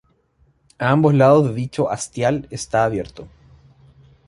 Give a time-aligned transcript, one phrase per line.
[0.79, 3.27] A ambos lados de dicho hastial está abierto.